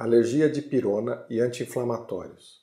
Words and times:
Alergia 0.00 0.48
de 0.48 0.62
pirona 0.62 1.26
e 1.28 1.40
anti-inflamatórios. 1.40 2.62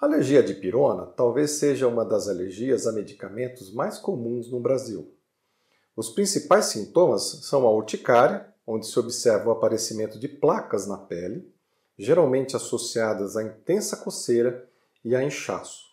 A 0.00 0.06
alergia 0.06 0.40
de 0.44 0.54
pirona 0.54 1.06
talvez 1.06 1.50
seja 1.58 1.88
uma 1.88 2.04
das 2.04 2.28
alergias 2.28 2.86
a 2.86 2.92
medicamentos 2.92 3.74
mais 3.74 3.98
comuns 3.98 4.48
no 4.48 4.60
Brasil. 4.60 5.12
Os 5.96 6.10
principais 6.10 6.66
sintomas 6.66 7.40
são 7.42 7.66
a 7.66 7.72
urticária, 7.72 8.46
onde 8.64 8.86
se 8.86 8.96
observa 8.96 9.48
o 9.48 9.50
aparecimento 9.50 10.20
de 10.20 10.28
placas 10.28 10.86
na 10.86 10.96
pele, 10.96 11.52
geralmente 11.98 12.54
associadas 12.54 13.36
à 13.36 13.42
intensa 13.42 13.96
coceira 13.96 14.64
e 15.04 15.16
a 15.16 15.24
inchaço. 15.24 15.86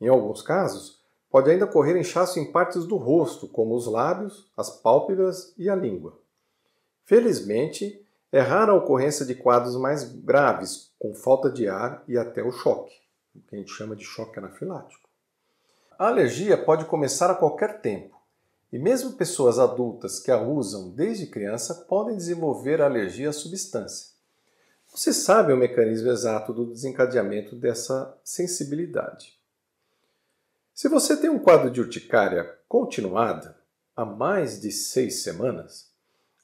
Em 0.00 0.08
alguns 0.08 0.42
casos, 0.42 1.04
pode 1.30 1.52
ainda 1.52 1.66
ocorrer 1.66 1.96
inchaço 1.96 2.40
em 2.40 2.50
partes 2.50 2.84
do 2.84 2.96
rosto, 2.96 3.46
como 3.46 3.76
os 3.76 3.86
lábios, 3.86 4.50
as 4.56 4.70
pálpebras 4.70 5.54
e 5.56 5.70
a 5.70 5.76
língua. 5.76 6.18
Felizmente, 7.04 8.03
é 8.34 8.40
rara 8.40 8.72
a 8.72 8.74
ocorrência 8.74 9.24
de 9.24 9.32
quadros 9.32 9.76
mais 9.76 10.02
graves, 10.02 10.90
com 10.98 11.14
falta 11.14 11.48
de 11.48 11.68
ar 11.68 12.02
e 12.08 12.18
até 12.18 12.42
o 12.42 12.50
choque, 12.50 12.92
o 13.32 13.40
que 13.40 13.54
a 13.54 13.58
gente 13.60 13.70
chama 13.70 13.94
de 13.94 14.02
choque 14.02 14.40
anafilático. 14.40 15.08
A 15.96 16.08
alergia 16.08 16.58
pode 16.58 16.84
começar 16.86 17.30
a 17.30 17.36
qualquer 17.36 17.80
tempo, 17.80 18.20
e 18.72 18.78
mesmo 18.78 19.12
pessoas 19.12 19.60
adultas 19.60 20.18
que 20.18 20.32
a 20.32 20.40
usam 20.42 20.90
desde 20.90 21.28
criança 21.28 21.86
podem 21.88 22.16
desenvolver 22.16 22.82
alergia 22.82 23.28
à 23.28 23.32
substância. 23.32 24.08
Não 24.90 24.96
se 24.96 25.14
sabe 25.14 25.52
o 25.52 25.56
mecanismo 25.56 26.10
exato 26.10 26.52
do 26.52 26.66
desencadeamento 26.66 27.54
dessa 27.54 28.18
sensibilidade. 28.24 29.38
Se 30.74 30.88
você 30.88 31.16
tem 31.16 31.30
um 31.30 31.38
quadro 31.38 31.70
de 31.70 31.80
urticária 31.80 32.52
continuada 32.68 33.56
há 33.94 34.04
mais 34.04 34.60
de 34.60 34.72
seis 34.72 35.22
semanas, 35.22 35.93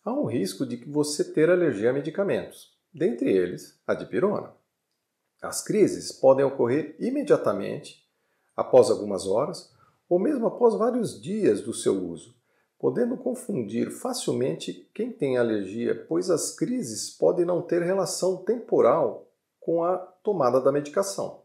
há 0.05 0.13
um 0.13 0.25
risco 0.25 0.67
de 0.67 0.77
você 0.85 1.25
ter 1.25 1.51
alergia 1.51 1.91
a 1.91 1.93
medicamentos, 1.93 2.77
dentre 2.93 3.31
eles 3.31 3.81
a 3.87 3.95
dipirona. 3.95 4.53
As 5.43 5.63
crises 5.63 6.13
podem 6.13 6.45
ocorrer 6.45 6.97
imediatamente, 6.99 8.07
após 8.57 8.91
algumas 8.91 9.27
horas, 9.27 9.73
ou 10.09 10.19
mesmo 10.19 10.47
após 10.47 10.75
vários 10.75 11.21
dias 11.21 11.63
do 11.63 11.73
seu 11.73 11.95
uso, 11.95 12.35
podendo 12.79 13.17
confundir 13.17 13.91
facilmente 13.91 14.89
quem 14.95 15.13
tem 15.13 15.39
alergia, 15.39 16.05
pois 16.09 16.31
as 16.31 16.55
crises 16.55 17.11
podem 17.11 17.45
não 17.45 17.63
ter 17.63 17.83
relação 17.83 18.39
temporal 18.39 19.31
com 19.61 19.85
a 19.85 19.97
tomada 19.97 20.61
da 20.61 20.73
medicação. 20.73 21.43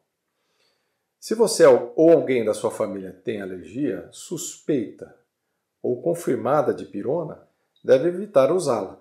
Se 1.19 1.33
você 1.33 1.65
ou 1.65 2.11
alguém 2.11 2.45
da 2.45 2.53
sua 2.53 2.71
família 2.71 3.11
tem 3.11 3.41
alergia 3.41 4.07
suspeita 4.11 5.17
ou 5.81 6.01
confirmada 6.01 6.73
de 6.73 6.85
pirona, 6.85 7.47
deve 7.85 8.09
evitar 8.09 8.51
usá-la. 8.51 8.99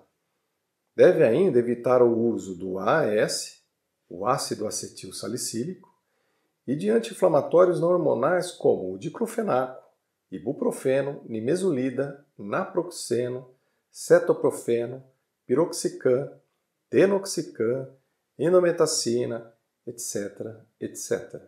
Deve 0.95 1.23
ainda 1.23 1.57
evitar 1.57 2.03
o 2.03 2.15
uso 2.15 2.55
do 2.55 2.77
AAS, 2.77 3.63
o 4.07 4.27
ácido 4.27 4.67
acetil 4.67 5.11
salicílico, 5.11 5.91
e 6.67 6.75
de 6.75 6.91
anti-inflamatórios 6.91 7.81
não 7.81 7.89
hormonais 7.89 8.51
como 8.51 8.93
o 8.93 8.99
diclofenaco, 8.99 9.83
ibuprofeno, 10.31 11.23
nimesulida, 11.25 12.23
naproxeno, 12.37 13.49
cetoprofeno, 13.89 15.03
piroxicam, 15.47 16.31
tenoxicam, 16.87 17.91
inometacina, 18.37 19.51
etc., 19.87 20.63
etc. 20.79 21.41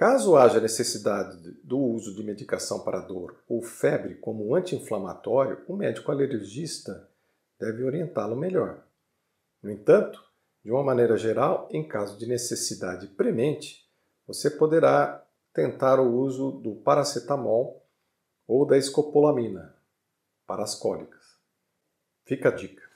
Caso 0.00 0.34
haja 0.34 0.58
necessidade 0.58 1.36
do 1.62 1.78
uso 1.78 2.14
de 2.14 2.22
medicação 2.22 2.80
para 2.80 3.00
dor 3.00 3.44
ou 3.46 3.60
febre 3.60 4.14
como 4.14 4.54
anti-inflamatório, 4.54 5.62
o 5.68 5.76
médico 5.76 6.10
alergista 6.10 7.06
deve 7.58 7.84
orientá-lo 7.84 8.34
melhor. 8.34 8.82
No 9.62 9.70
entanto, 9.70 10.24
de 10.64 10.70
uma 10.70 10.82
maneira 10.82 11.18
geral, 11.18 11.68
em 11.70 11.86
caso 11.86 12.16
de 12.16 12.24
necessidade 12.24 13.08
premente, 13.08 13.86
você 14.26 14.48
poderá 14.48 15.22
tentar 15.52 16.00
o 16.00 16.10
uso 16.10 16.50
do 16.50 16.76
paracetamol 16.76 17.86
ou 18.48 18.64
da 18.64 18.78
escopolamina 18.78 19.76
para 20.46 20.62
as 20.62 20.74
cólicas. 20.74 21.36
Fica 22.24 22.48
a 22.48 22.52
dica. 22.52 22.89